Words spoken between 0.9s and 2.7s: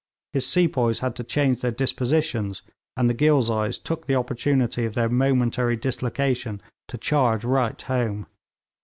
had to change their dispositions,